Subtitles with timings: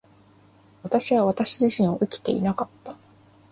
[0.81, 2.97] 私は私自身を生きていなかった。